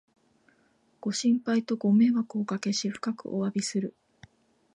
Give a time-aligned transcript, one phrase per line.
[0.99, 3.95] ご心配とご迷惑をおかけし、深くおわびする